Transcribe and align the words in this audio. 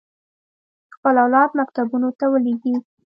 خپل 0.95 1.15
اولاد 1.23 1.49
مکتبونو 1.59 2.09
ته 2.19 2.25
ولېږي. 2.31 2.75